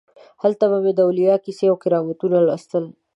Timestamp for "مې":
0.83-0.91